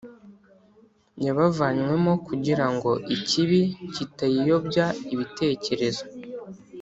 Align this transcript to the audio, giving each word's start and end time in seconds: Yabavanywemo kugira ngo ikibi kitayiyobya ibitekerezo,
Yabavanywemo 1.25 2.13
kugira 2.27 2.65
ngo 2.73 2.91
ikibi 3.15 3.61
kitayiyobya 3.93 4.85
ibitekerezo, 5.13 6.03